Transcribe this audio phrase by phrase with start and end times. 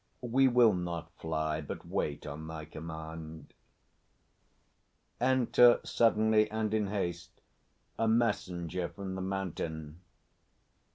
[0.25, 3.53] We will not fly, but wait on thy command.
[5.21, 7.39] [_Enter suddenly and in haste
[7.99, 10.01] a Messenger from the Mountain.